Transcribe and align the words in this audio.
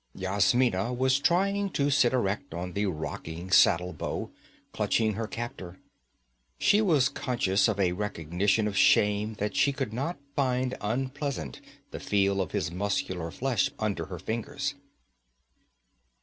Yasmina 0.15 0.91
was 0.91 1.19
trying 1.19 1.69
to 1.69 1.91
sit 1.91 2.11
erect 2.11 2.55
on 2.55 2.73
the 2.73 2.87
rocking 2.87 3.51
saddle 3.51 3.93
bow, 3.93 4.31
clutching 4.73 5.13
her 5.13 5.27
captor. 5.27 5.77
She 6.57 6.81
was 6.81 7.07
conscious 7.07 7.67
of 7.67 7.79
a 7.79 7.91
recognition 7.91 8.67
of 8.67 8.75
shame 8.75 9.35
that 9.35 9.55
she 9.55 9.71
should 9.71 9.93
not 9.93 10.17
find 10.35 10.75
unpleasant 10.81 11.61
the 11.91 11.99
feel 11.99 12.41
of 12.41 12.49
his 12.51 12.71
muscular 12.71 13.29
flesh 13.29 13.69
under 13.77 14.05
her 14.07 14.17
fingers. 14.17 14.73